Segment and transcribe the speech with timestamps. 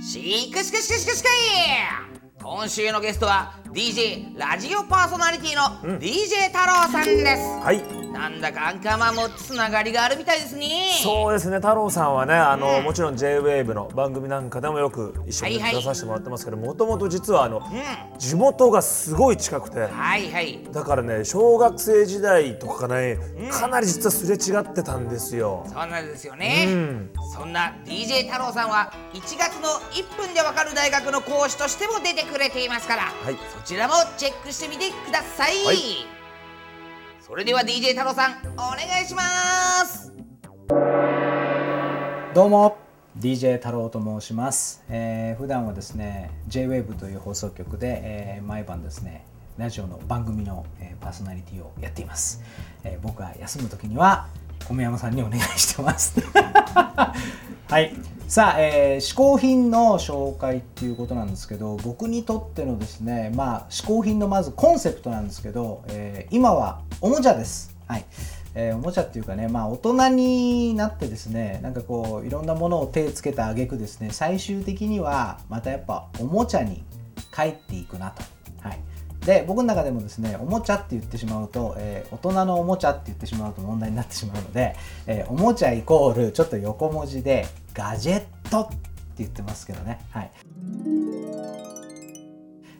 [0.00, 1.32] しかしかしかしかしかい
[2.40, 10.90] 今週のゲストは DJ ラジオパーソナリティの DJ 太郎さんです、はいなんだかアンカーマンもつながりがあるみたいですね。
[11.04, 12.84] そうですね太郎さんはねあの、うん。
[12.84, 18.18] もちろん JWAVE の番組なんかでもよく一緒に出させてもらってますけどもともと実はあのうん。
[18.18, 20.58] 地元がすごい近くてはいはい。
[20.72, 23.18] だからね小学生時代とかね
[23.52, 25.64] かなり実はすれ違ってたんですよ。
[25.68, 27.10] そうなんですよね、うん。
[27.32, 33.36] そんな DJ 太郎さんは1月の1分でわかる大学の講師としても出てくれていますから、はい。
[33.54, 36.17] そちらもチェックしてみてください、はい
[37.28, 39.22] それでは DJ 太郎さんお願いしま
[39.84, 40.14] す。
[42.32, 42.78] どうも
[43.18, 49.26] DJ 太郎と申します、えー普段はですね JWAVE という放送局で、えー毎晩ですね
[49.58, 52.42] ラジオの番組の、えーパーソナリティをやっています、
[52.82, 54.26] えー僕は休む時には
[54.66, 56.18] 小宮山さんにお願いしてます。
[56.32, 57.12] は
[57.78, 57.92] い
[58.28, 67.74] さあ、えー嗜好品の紹介っていうことなんですけど僕にとってのですねまあ嗜好品のまずコンセプトなんですけど、えー今はおもちゃです。
[67.86, 68.04] はい。
[68.54, 76.84] えーおもちゃっていうかね、まあ、大人になってですねなんかこういろんなものを手つけた挙句ですね最終的にはまたやっぱおもちゃに
[77.34, 78.22] 帰っていくなと。
[78.60, 78.80] はい。
[79.28, 84.74] で僕の中でもですねおもちゃって言ってしまうと、えー大人のおもちゃって言ってしまうと問題になってしまうので、
[85.06, 88.76] えーおもちゃイコールちょっと横文字でガジェットって
[89.18, 90.00] 言ってますけどね。
[90.12, 90.30] はい。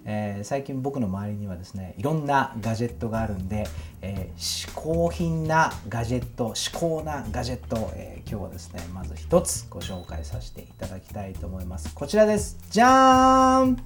[0.06, 3.66] えー最近僕の周りにはですねいろんなガジェットがあるんで、
[4.00, 11.94] えー嗜好品なガジェット嗜好なガジェット、えー今日はですねまず一つご紹介させていただきたいと思います。
[11.94, 12.56] こちらです。
[12.70, 13.76] じゃーん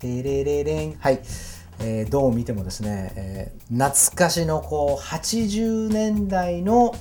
[0.00, 1.20] てれれれんはい、
[1.80, 6.94] えーどう見てもですね、えー懐かしのこう80年代の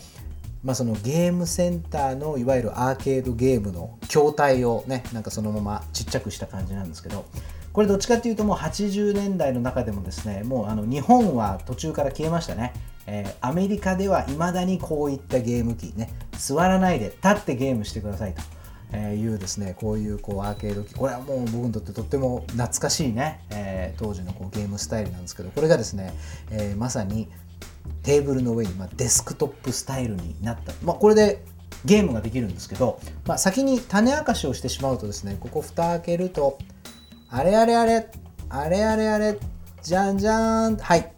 [0.62, 7.26] まあ、そのゲームセンターのいわゆるアーケードゲームの筐体をねなんかそのままちっちゃくした感じなんですけど
[7.72, 12.74] これどっちかっていうともう80年代の中でもですねもうあの日本は途中から消えましたね、
[13.08, 18.59] えーアメリカではいまだにこういったゲーム機ね座らないで立ってゲームしてくださいと。
[18.92, 26.14] えーいうですねこういうこうアーケード機これはもう僕にとってとっても懐かしいね、えー当時のこうゲームスタイルなんですけどこれがですね、
[26.52, 27.28] えーまさに
[28.04, 31.44] テーブルの上に、まあ、デスクトップスタイルになった、まあ、これで
[31.86, 36.58] ゲームができるんですけど、まあ、先に種明かしをしてしまうとですねここ蓋開けると
[37.30, 38.08] あれあれあれ
[38.50, 39.40] あれあれあれ
[39.82, 41.12] じゃんじゃんはい。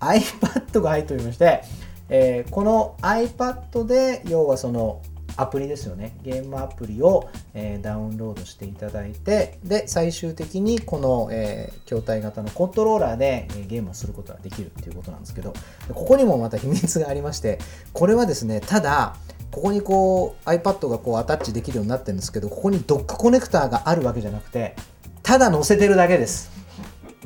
[0.00, 1.62] iPad が入っておりまして、
[2.08, 5.02] えーこの iPad で要はその
[5.40, 6.16] アプリですよね。
[6.22, 15.54] ゲームアプリを、えーダウンロードしていただいてで最終的にこの、えー筐体型のコントローラーで、えーゲームをすることができるっていうことなんですけど
[15.94, 17.58] ここにもまた秘密がありまして
[17.92, 19.16] これはですねただ
[19.50, 24.76] ここにこう iPad がこうアタッチできるようになってるんですけどここにドックコネクターがあるわけじゃなくて
[25.22, 26.50] ただ載せてるだけです。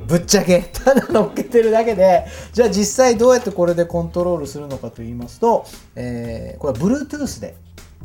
[0.08, 0.64] ぶっちゃけ。
[0.72, 2.26] ただ乗っけてるだけで。
[2.52, 5.64] じゃあ実際どうやってこれでコントロールするのかと言いますと、
[5.94, 7.54] えーこれは Bluetooth で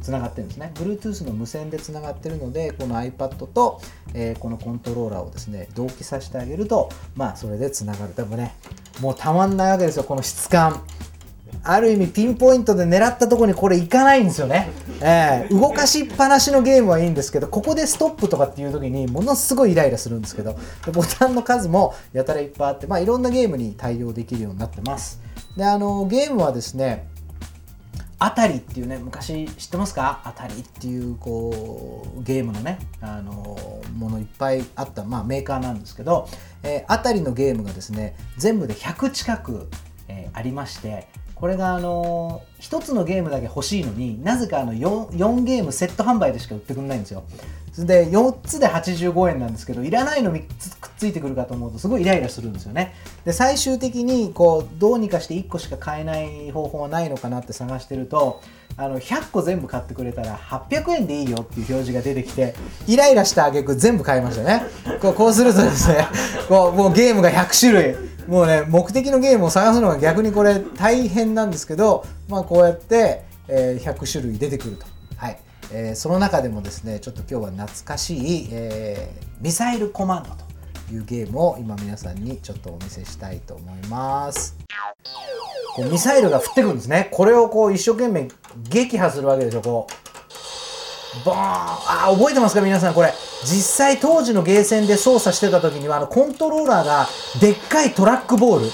[0.01, 0.71] つながってるんですね。
[0.75, 3.81] Bluetooth の無線でつながってるのでこの iPad と、
[4.13, 8.15] えーこのコントローラーをですね同期させてあげるとまあそれでつながる。
[8.15, 8.55] でもね
[9.01, 10.83] もうたまんないわけですよこの質感。
[11.63, 14.69] ある意味ピンポイントで狙ったとこにこれいかないんですよね、
[15.01, 20.57] えー動かしっぱなしのゲームはいいんですけどここでストップとかっていう時にものすごいイライラするんですけど
[20.93, 25.21] ボタンの数もやたらいっぱいあって、まあ、いろんなゲームに対応できるようになってます。
[25.55, 27.07] であのゲームはですね
[28.19, 30.21] あたりっていうね昔知ってますか？
[30.23, 33.57] あたりっていうこうゲームのねあの
[33.95, 36.27] ものいっぱいあった、まあ、メーカーなんですけど、
[36.63, 39.67] えーあたりのゲームがですね全部で100近く、
[40.07, 47.23] えーありましてこれがあの1つのゲームだけ欲しいのになぜかあの 4, 4ゲームセット販売でしか売ってくれないんですよ。
[47.77, 52.93] で4つで85円なんですけどいらないの3ついてくるかと思うとすごいイライラするんですよね。
[53.25, 58.41] で最終的にこうどうにかして1個しか買えない方法はないのかなって探してると
[58.75, 62.55] あの100個全部買ってくれたら800円でいいよっていう表示が出てきて
[62.87, 64.63] イライラした挙句全部買いましたね。
[65.01, 66.07] こうこうするとですね
[66.49, 67.95] こうもうゲームが100種類
[68.27, 74.85] もうね目的のゲームを探すのが逆にこれ大変なんですけどまあこうやって、えー100種類出てくると。
[75.15, 75.39] はい。
[75.71, 80.46] えーその中でもですねちょっと今日は懐かしい、えーミサイルコマンドと。
[80.91, 84.55] いうゲームを今皆さんにちょっとお見せしたいと思います。
[85.75, 87.09] こうミサイルが降ってくるんですね。
[87.11, 88.29] これをこう一生懸命
[88.69, 91.25] 撃破するわけでしょこう。
[91.25, 91.37] ボーン。
[91.37, 93.13] あー覚えてますか皆さんこれ。
[93.43, 97.07] 実際当時のゲーセンで操作してた時にはあのコントローラーが
[97.39, 98.65] でっかいトラックボール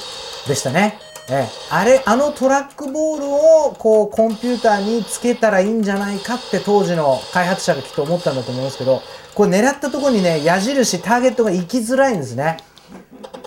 [0.47, 0.99] でしたね。
[1.29, 9.01] ええ、あれあのトラックボールをこうコンピューターにつけたらいいんじゃないかって当時の開発者がきっと思ったんだと思いますけど
[9.33, 12.57] これ狙ったところにね矢印ターゲットが行きづらいんですね。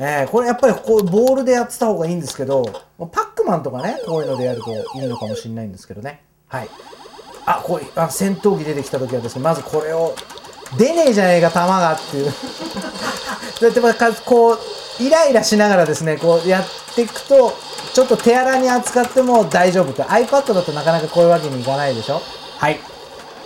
[0.01, 2.65] えーこれやっぱりこうボールでやってた方がいいんですけど
[2.99, 6.23] パックマンとかねこういうのでやるといいのかもしれないんですけどね。
[6.49, 6.69] はい。
[7.45, 10.15] あこうあ戦闘機出てきた時はですねまずこれを
[10.79, 12.33] 出ねえじゃねえか弾がっていう。
[13.59, 13.81] そうやって
[14.25, 14.59] こう
[14.99, 16.65] イライラしながらですねこうやっ
[16.95, 17.53] ていくと
[17.93, 20.03] ちょっと手荒に扱っても大丈夫と。
[20.03, 22.21] iPad だとなかなかこういうわけにいかないでしょ？
[22.59, 22.79] はい。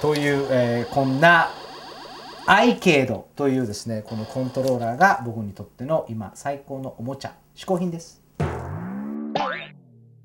[0.01, 1.51] という、えーこんな
[2.47, 8.21] アイケードというですねこのコントローラーが僕にとっての今最高のおもちゃ嗜好品です。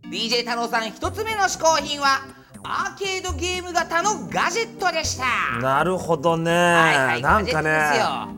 [0.10, 2.22] DJ 太郎さん一つ目の嗜好品は？
[2.68, 5.60] アーケードゲーム型のガジェットでした。
[5.62, 7.72] なるほどね、はいなんかね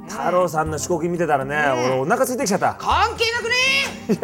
[0.10, 2.76] 太郎さんの嗜好品見てたらね、俺お腹空いてきちゃった。
[2.76, 3.56] 関係なくね。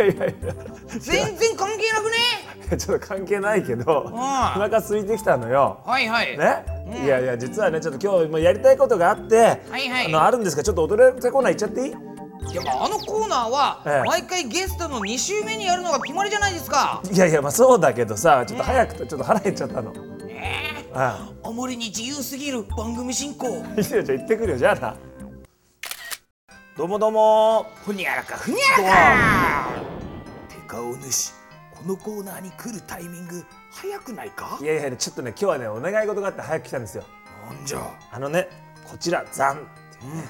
[0.06, 0.54] いやいやいや。
[1.00, 2.78] 全然関係なくね。
[2.78, 4.14] ちょっと関係ないけど、おん。
[4.14, 5.82] 腹空いてきたのよ。
[5.86, 6.38] はいはい。
[6.38, 6.66] ね、
[7.04, 9.36] いやいや実はねちょっと今日もやりたいことがあって、
[9.70, 10.06] はいはい。
[10.08, 11.94] あのあるんですがちょっと踊れてこない行っちゃっていい？
[12.52, 14.08] でもあのコーナーはええ。
[14.08, 17.02] 毎回ゲストの2週目にやるのが決まりじゃないですか。
[17.12, 19.94] いやいやまあそうだけどさちょっと早くてちょっと腹減っちゃったの、
[20.28, 20.84] え。
[20.84, 23.48] えああまりに自由すぎる番組進行。
[23.48, 24.96] あいいよじゃあ行ってくるよじゃあな。
[26.78, 27.66] どうもどうも。
[27.86, 29.70] ふにゃらかふにゃらか。
[30.50, 31.32] てかお主
[31.72, 34.58] このコーナーに来るタイミング早くないか？
[34.62, 37.04] いやいやちょっとね今日はねお願い事があって早く来たんですよ。
[37.50, 37.82] なんじゃ。
[38.12, 38.48] あのね
[38.86, 40.24] こちら「ザン」っていうね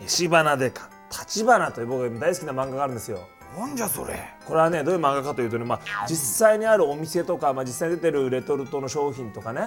[0.00, 3.28] 飯花でか立花という僕が大好きな漫画があるんですよ。
[3.56, 4.14] なんじゃそれ。
[4.46, 6.16] これはねどういう漫画かというとね、まあ、実
[6.46, 9.60] 際にあるお店とか、まあ、実際に出てるレトルトの商品とかね、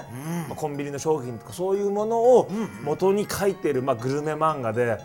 [0.47, 2.49] まあ、コンビニの商品とかそういうものを
[2.83, 4.99] 元に書いてる、まあ、グルメ漫画で、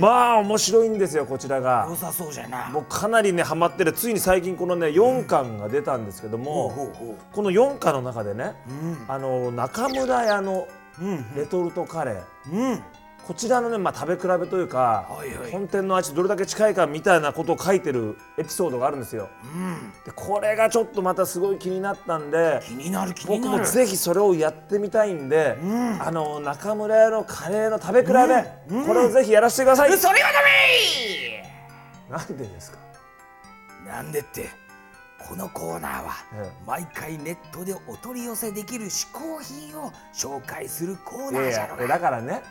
[0.00, 1.86] まあ面白いんですよこちらが。
[1.88, 1.96] 良。
[1.96, 3.92] さそうじゃなもうかなりねハマってる。
[3.92, 9.04] ついに最近このね4巻が出たんですけども、ほうほうこの4巻の中でね、うん。
[9.08, 10.66] あの中村屋の
[11.00, 11.34] うん。
[11.36, 12.82] レトルトカレー、うん
[13.26, 15.50] こちらのね、まあ、食べ比べというか、はいはい。
[15.50, 19.28] 本店の味とどれだけ近いかみたいなことを書いてるエピソードがあるんですよ。
[19.52, 19.92] うん。
[20.04, 23.50] でこれがちょっとまたすごい気になったんで気になる気になる。
[23.50, 26.00] 僕もぜひそれをやってみたいんで、ん。
[26.00, 30.38] あの中村屋のカレーの食べ比べ、これをぜひやらせてください、それはダ
[32.08, 32.16] メ！
[32.16, 32.78] なんでですか、
[33.84, 34.48] なんでって
[35.28, 42.42] このコーナーはえ毎回ネットでお取り寄せできる嗜好品を紹介するコーナーじゃろやだからね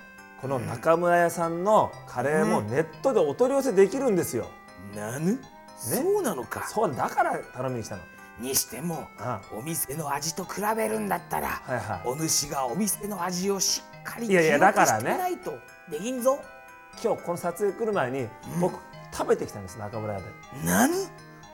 [0.45, 4.51] この中村屋さんのカレーもネットでお取り寄せできるんですよ、
[4.95, 5.39] なぬ
[5.75, 6.67] そうなのか。
[6.67, 8.03] そうだから頼みに来たの。
[8.39, 12.01] にしてもあお店の味と比べるんだったら、はいはい。
[12.05, 15.57] お主がお店の味をしっかりいやいや記憶してないと
[15.89, 16.39] できんぞ。
[17.03, 18.27] 今日この撮影来る前に
[18.61, 18.77] 僕
[19.11, 20.25] 食べてきたんです中村屋で。
[20.63, 20.93] なぬ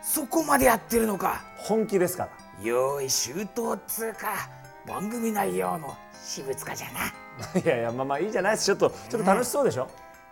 [0.04, 1.44] そこまでやってるのか。
[1.56, 2.30] 本気ですから。
[2.62, 4.50] 用意周到っつうか
[4.88, 7.62] 番組内容の私物化じゃな。
[7.62, 8.66] いやいやまあまあいいじゃないです。
[8.66, 9.90] ちょっとちょっと楽しそうでしょ、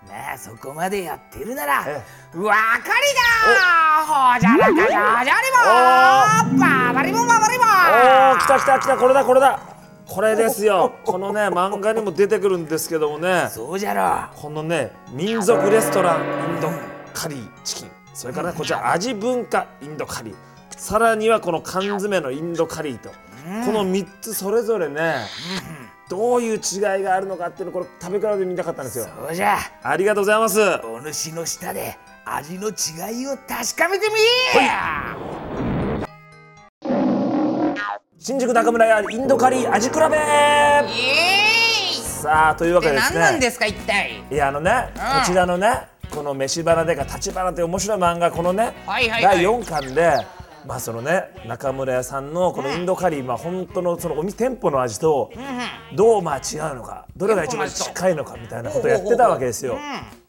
[0.07, 2.03] まあそこまでやってるならえわか
[2.35, 5.33] りだほじゃらかじゃじゃ
[6.53, 9.59] りもばばりもばばりもおー来た来た来たこれだこれだ。
[10.05, 10.95] これですよ。
[11.05, 13.47] このね漫画にも出てくるんですけどもね。
[13.51, 14.35] そうじゃろ。
[14.35, 16.71] このね民族レストランインド
[17.13, 17.91] カリーチキン。
[18.15, 20.35] それからねこちら味文化インドカリー。
[20.75, 23.11] さらにはこの缶詰のインドカリーと
[23.65, 25.25] この3つそれぞれね
[26.09, 26.59] どういう違い
[27.03, 29.05] があるのかっていうのこれ食べ比べてみたかったんですよ。
[29.05, 29.57] そうじゃ。
[29.83, 30.59] ありがとうございます。
[30.83, 34.15] お主の舌で味の違いを確かめてみ
[38.17, 40.01] 新宿中村屋インドカリー味比べ。
[41.93, 43.19] さあというわけですね。
[43.19, 44.23] 何なんですか一体？
[44.29, 45.21] いやあのね、うん。
[45.21, 49.35] こちらのねこの飯花でか立花という面白い漫画このね、はいはいはい。
[49.35, 50.17] 第4巻で
[50.65, 55.31] まあそのね中村屋さんのこのインドカリー、まあ本当のそのお店店舗の味と
[55.95, 59.77] どうまあ違うのかどれが一番近いのかみたいなことをやってたわけですよ。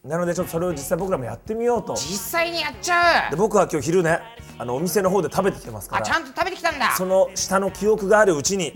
[0.03, 1.93] なのでちょっとそれを実際僕らもやってみようと。
[1.93, 3.31] 実際にやっちゃう。
[3.31, 4.19] で僕は今日昼ね
[4.57, 6.91] あのお店の方で食べてきてますからあちゃんと食べてきたんだ。
[6.95, 8.73] その下の記憶があるうちに、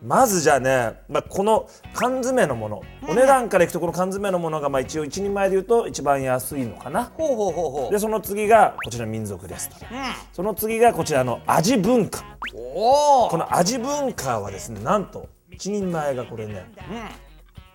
[0.00, 7.10] まずじゃあね、まあ、この缶詰のもの、お値段からいくとこの缶詰のものがまあ一応一人前で言うと一番安いのかな。
[7.16, 7.92] ほうほうほうほう。
[7.92, 12.24] でその次がこちら民族レストラン、その次がこちらの味文化。
[12.54, 16.70] おおこの味文化はですねなんと一人前がこれね、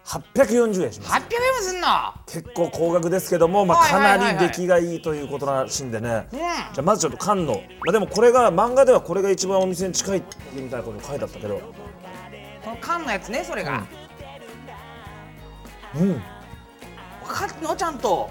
[0.05, 1.11] 840円します。
[1.11, 1.87] 800円もすんの？
[2.25, 6.39] 結構高額ですけども、まあ、かなり出来がいいということらしいんでね、うん。
[6.39, 11.59] じゃあまずちょっと缶の、まあ、でもこれが漫画ではこれが一番お店に近いみたいなこと書いてあったけど
[12.63, 13.85] この缶のやつねそれが、
[15.95, 16.13] うん。
[16.13, 16.21] 分
[17.27, 17.75] かるの？
[17.75, 18.29] ちゃんと。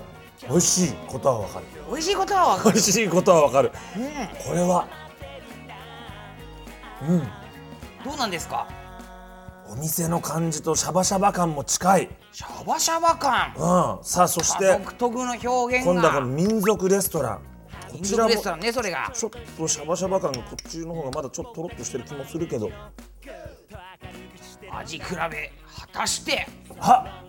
[0.48, 1.66] 美味しいことはわかる。
[1.88, 3.70] 美味しいことは分か美味しいことはわかる。
[3.70, 4.02] る、うん、
[4.44, 4.88] これは。
[7.02, 7.18] うん。
[8.04, 8.66] どうなんですか？
[9.68, 13.54] お店の感じとシャバシャバ感も近い、シャバシャバ感。
[13.56, 15.92] うん、さあそして独特の表現が。
[15.92, 17.36] 今度はこの民族レストラン。
[17.38, 17.42] こ
[17.94, 19.10] 民ちらも族レストランねそれが。
[19.14, 22.70] ちょっとシャバシャバ感がこっちの方がまだちょっととろっとしてる気もするけど
[24.82, 26.46] 味比べ果たして。
[26.78, 27.22] あ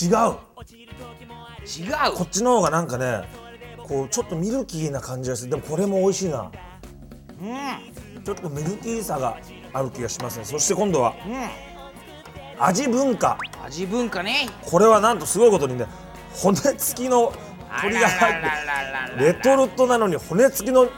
[0.00, 0.08] 違う。
[0.08, 2.16] 違う？
[2.16, 3.24] こっちの方がなんかね
[3.78, 5.50] こうちょっとミルキーな感じがする。
[5.50, 6.50] でもこれも美味しいな。
[7.40, 8.22] うん。
[8.24, 9.36] ちょっとミルキーさが
[9.72, 10.44] ある気がしますね。
[10.44, 12.64] そして今度はうん。
[12.64, 13.36] 味文化。
[13.64, 14.48] 味文化ね。
[14.64, 15.86] これはなんとすごいことにね
[16.34, 17.32] 骨付きの
[17.82, 20.88] 鶏が入ってレトルトなのに骨付きの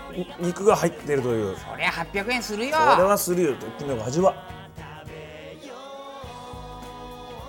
[0.40, 1.56] 肉が入っているという。
[1.56, 2.76] そりゃ800円するよ。
[2.76, 3.54] これはするよ。
[3.54, 4.34] と言ってみよう味は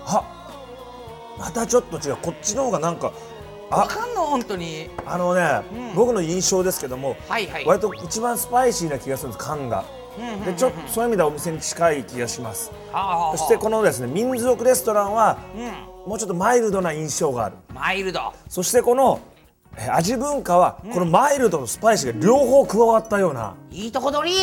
[0.06, 0.24] あ
[1.38, 3.12] またちょっと違うこっちの方がなんか
[3.70, 4.88] あわかんの本当に。
[5.04, 5.94] あのね、うん。
[5.94, 7.64] 僕の印象ですけどもはいはい。
[7.66, 9.84] 割と一番スパイシーな気がするんです缶が。
[10.46, 12.70] でちょっとそういう意味ではお店に近い気がします。
[12.92, 13.06] はあ。
[13.06, 15.38] はあはあそしてこのですね民族レストランは
[16.06, 17.56] うもうちょっとマイルドな印象がある。
[17.56, 18.32] んマイルド。
[18.48, 19.20] そしてこの
[19.78, 24.36] え味文化はこのマイルドとスパイシーが両方加わったような、いいとこ取り。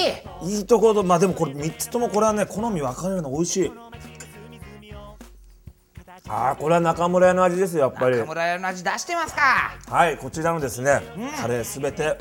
[0.44, 3.72] いいところまあでもこれ3つともこれはね好み分かれるの美味しい
[6.30, 8.16] あーこれは中村屋の味ですよやっぱり。
[8.18, 9.42] 中村屋の味出してますか。
[9.90, 12.18] はいこちらのですね、うんカレーすべて